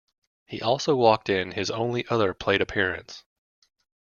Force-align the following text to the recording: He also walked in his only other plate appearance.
He 0.47 0.63
also 0.63 0.95
walked 0.95 1.29
in 1.29 1.51
his 1.51 1.69
only 1.69 2.07
other 2.07 2.33
plate 2.33 2.59
appearance. 2.59 3.23